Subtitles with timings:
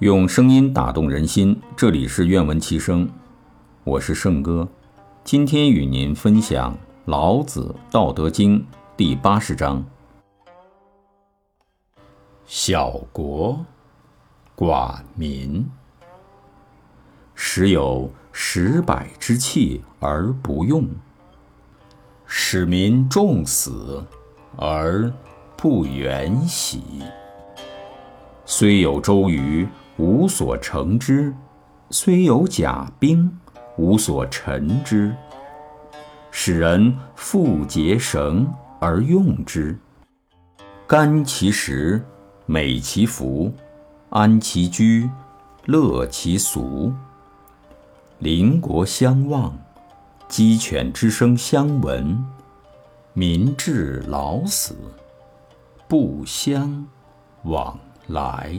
[0.00, 3.06] 用声音打动人心，这里是愿闻其声，
[3.84, 4.66] 我是圣哥。
[5.24, 6.72] 今天与您分享
[7.04, 8.58] 《老子·道德经》
[8.96, 9.84] 第八十章：
[12.46, 13.62] 小国，
[14.56, 15.68] 寡民，
[17.34, 20.88] 时有十百之器而不用，
[22.24, 24.02] 使民重死
[24.56, 25.12] 而
[25.58, 26.80] 不远徙。
[28.46, 29.68] 虽有周瑜。
[30.00, 31.34] 无所成之，
[31.90, 33.38] 虽有甲兵，
[33.76, 35.14] 无所陈之。
[36.30, 38.50] 使人复结绳
[38.80, 39.78] 而用之，
[40.86, 42.02] 甘其食，
[42.46, 43.52] 美其服，
[44.08, 45.10] 安其居，
[45.66, 46.90] 乐其俗。
[48.20, 49.54] 邻国相望，
[50.28, 52.24] 鸡犬之声相闻，
[53.12, 54.74] 民至老死，
[55.86, 56.86] 不相
[57.42, 58.58] 往来。